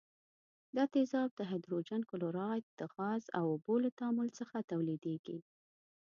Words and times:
دا 0.75 0.83
تیزاب 0.93 1.29
د 1.35 1.41
هایدروجن 1.51 2.01
کلوراید 2.11 2.65
د 2.79 2.81
غاز 2.93 3.23
او 3.37 3.45
اوبو 3.53 3.75
له 3.83 3.89
تعامل 3.99 4.29
څخه 4.39 4.57
تولیدیږي. 4.71 5.37